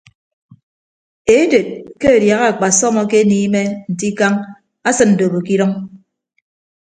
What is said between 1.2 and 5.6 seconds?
Eded ke adiaha akpasọm akeniime nte ikañ asịn ndobo ke